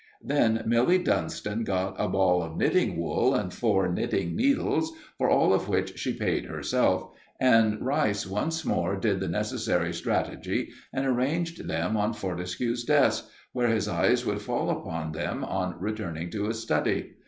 Then 0.23 0.63
Milly 0.65 0.97
Dunston 0.97 1.63
got 1.63 1.95
a 1.99 2.07
ball 2.09 2.41
of 2.41 2.57
knitting 2.57 2.97
wool 2.97 3.35
and 3.35 3.53
four 3.53 3.87
knitting 3.87 4.35
needles, 4.35 4.91
for 5.19 5.29
all 5.29 5.53
of 5.53 5.69
which 5.69 5.99
she 5.99 6.11
paid 6.17 6.45
herself, 6.45 7.11
and 7.39 7.79
Rice 7.85 8.25
once 8.25 8.65
more 8.65 8.95
did 8.99 9.19
the 9.19 9.27
necessary 9.27 9.93
strategy 9.93 10.71
and 10.91 11.05
arranged 11.05 11.67
them 11.67 11.95
on 11.97 12.13
Fortescue's 12.13 12.83
desk, 12.83 13.29
where 13.53 13.67
his 13.67 13.87
eyes 13.87 14.25
would 14.25 14.41
fall 14.41 14.71
upon 14.71 15.11
them 15.11 15.43
on 15.43 15.75
returning 15.79 16.31
to 16.31 16.45
his 16.45 16.57
study. 16.59 17.11